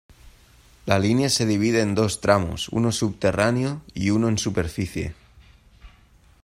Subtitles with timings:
[0.87, 5.13] La línea se divide en dos tramos: uno subterráneo y uno en superficie.